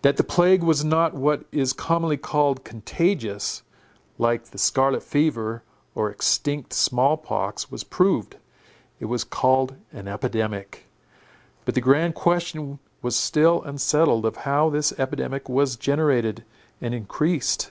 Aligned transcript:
That 0.00 0.16
the 0.16 0.24
plague 0.24 0.62
was 0.62 0.86
not 0.86 1.12
what 1.12 1.44
is 1.52 1.74
commonly 1.74 2.16
called 2.16 2.64
contagious, 2.64 3.62
like 4.16 4.44
the 4.44 4.56
scarlet 4.56 5.02
fever, 5.02 5.62
or 5.94 6.08
extinct 6.10 6.72
small 6.72 7.18
pox, 7.18 7.70
was 7.70 7.84
proved. 7.84 8.38
It 9.00 9.04
was 9.04 9.22
called 9.22 9.76
an 9.92 10.08
epidemic. 10.08 10.86
But 11.66 11.74
the 11.74 11.82
grand 11.82 12.14
question 12.14 12.78
was 13.02 13.16
still 13.16 13.62
unsettled 13.64 14.24
of 14.24 14.34
how 14.48 14.70
this 14.70 14.98
epidemic 14.98 15.46
was 15.46 15.76
generated 15.76 16.44
and 16.80 16.94
increased. 16.94 17.70